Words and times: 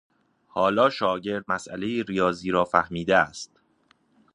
حالا 0.47 0.89
شاگرد 0.89 1.45
مسأله 1.47 2.03
ریاضی 2.03 2.51
را 2.51 2.65
فهمیده 2.65 3.17
است. 3.17 3.51